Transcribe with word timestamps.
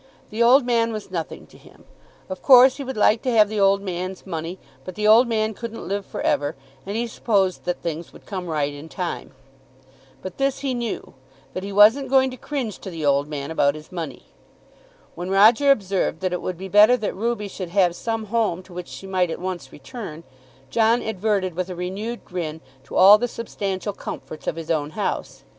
The 0.31 0.41
old 0.41 0.65
man 0.65 0.91
was 0.91 1.11
nothing 1.11 1.45
to 1.45 1.59
him. 1.59 1.85
Of 2.27 2.41
course 2.41 2.77
he 2.77 2.83
would 2.83 2.97
like 2.97 3.21
to 3.21 3.29
have 3.31 3.49
the 3.49 3.59
old 3.59 3.83
man's 3.83 4.25
money; 4.25 4.57
but 4.83 4.95
the 4.95 5.07
old 5.07 5.27
man 5.27 5.53
couldn't 5.53 5.87
live 5.87 6.07
for 6.07 6.21
ever, 6.21 6.55
and 6.87 6.97
he 6.97 7.05
supposed 7.05 7.65
that 7.65 7.83
things 7.83 8.11
would 8.11 8.25
come 8.25 8.47
right 8.47 8.73
in 8.73 8.89
time. 8.89 9.29
But 10.23 10.39
this 10.39 10.61
he 10.61 10.73
knew, 10.73 11.13
that 11.53 11.61
he 11.61 11.71
wasn't 11.71 12.09
going 12.09 12.31
to 12.31 12.35
cringe 12.37 12.79
to 12.79 12.89
the 12.89 13.05
old 13.05 13.27
man 13.27 13.51
about 13.51 13.75
his 13.75 13.91
money. 13.91 14.23
When 15.13 15.29
Roger 15.29 15.69
observed 15.69 16.21
that 16.21 16.33
it 16.33 16.41
would 16.41 16.57
be 16.57 16.67
better 16.67 16.97
that 16.97 17.15
Ruby 17.15 17.47
should 17.47 17.69
have 17.69 17.95
some 17.95 18.25
home 18.33 18.63
to 18.63 18.73
which 18.73 18.87
she 18.87 19.05
might 19.05 19.29
at 19.29 19.37
once 19.37 19.71
return, 19.71 20.23
John 20.71 21.03
adverted 21.03 21.53
with 21.53 21.69
a 21.69 21.75
renewed 21.75 22.25
grin 22.25 22.61
to 22.85 22.95
all 22.95 23.19
the 23.19 23.27
substantial 23.27 23.93
comforts 23.93 24.47
of 24.47 24.55
his 24.55 24.71
own 24.71 24.89
house. 24.97 25.43